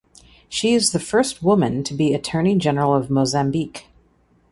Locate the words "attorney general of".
2.15-3.11